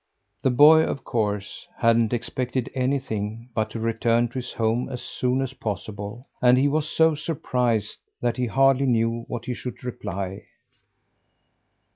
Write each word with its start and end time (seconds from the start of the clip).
The 0.41 0.49
boy, 0.49 0.79
of 0.81 1.03
course, 1.03 1.67
hadn't 1.77 2.11
expected 2.11 2.71
anything 2.73 3.49
but 3.53 3.69
to 3.69 3.79
return 3.79 4.29
to 4.29 4.33
his 4.39 4.53
home 4.53 4.89
as 4.89 5.03
soon 5.03 5.43
as 5.43 5.53
possible, 5.53 6.25
and 6.41 6.57
he 6.57 6.67
was 6.67 6.89
so 6.89 7.13
surprised 7.13 7.99
that 8.19 8.37
he 8.37 8.47
hardly 8.47 8.87
knew 8.87 9.25
what 9.27 9.45
he 9.45 9.53
should 9.53 9.83
reply. 9.83 10.45